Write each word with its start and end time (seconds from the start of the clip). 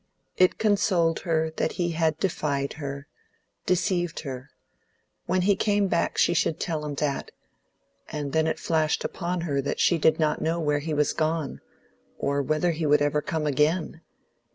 It 0.35 0.57
consoled 0.57 1.19
her 1.19 1.51
that 1.57 1.73
he 1.73 1.91
had 1.91 2.17
defied 2.17 2.73
her, 2.81 3.05
deceived 3.67 4.21
her; 4.21 4.49
when 5.27 5.43
he 5.43 5.55
came 5.55 5.87
back 5.87 6.17
she 6.17 6.33
should 6.33 6.59
tell 6.59 6.83
him 6.83 6.95
that; 6.95 7.29
and 8.09 8.33
then 8.33 8.47
it 8.47 8.57
flashed 8.57 9.03
upon 9.05 9.41
her 9.41 9.61
that 9.61 9.79
she 9.79 9.99
did 9.99 10.19
not 10.19 10.41
know 10.41 10.59
where 10.59 10.79
he 10.79 10.95
was 10.95 11.13
gone, 11.13 11.61
or 12.17 12.41
whether 12.41 12.71
he 12.71 12.87
would 12.87 13.03
ever 13.03 13.21
come 13.21 13.45
again. 13.45 14.01